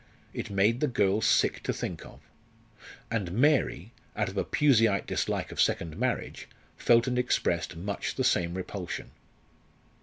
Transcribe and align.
It 0.33 0.49
made 0.49 0.79
the 0.79 0.87
girl 0.87 1.21
sick 1.21 1.61
to 1.61 1.71
think 1.71 2.03
of. 2.07 2.21
And 3.11 3.31
Mary, 3.33 3.91
out 4.15 4.29
of 4.29 4.37
a 4.37 4.43
Puseyite 4.43 5.05
dislike 5.05 5.51
of 5.51 5.61
second 5.61 5.95
marriage, 5.95 6.47
felt 6.75 7.05
and 7.05 7.19
expressed 7.19 7.75
much 7.75 8.15
the 8.15 8.23
same 8.23 8.55
repulsion. 8.55 9.11